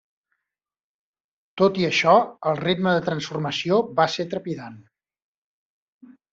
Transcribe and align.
Tot 1.63 1.77
i 1.81 1.85
això 1.89 2.15
el 2.53 2.57
ritme 2.63 2.95
de 2.97 3.05
transformació 3.11 3.81
va 4.03 4.09
ser 4.17 4.29
trepidant. 4.35 4.83